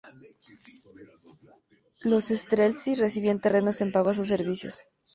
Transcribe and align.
Los 2.03 2.29
"streltsí" 2.29 2.95
recibían 2.95 3.39
terrenos 3.39 3.81
en 3.81 3.91
pago 3.91 4.09
a 4.09 4.13
sus 4.15 4.29
servicios. 4.29 4.79